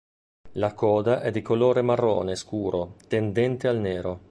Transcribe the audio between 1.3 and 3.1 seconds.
colore marrone scuro,